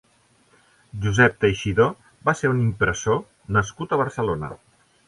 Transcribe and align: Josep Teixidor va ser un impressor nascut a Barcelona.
Josep 1.03 1.37
Teixidor 1.45 1.93
va 2.31 2.35
ser 2.41 2.53
un 2.55 2.65
impressor 2.65 3.25
nascut 3.61 3.97
a 3.99 4.03
Barcelona. 4.07 4.57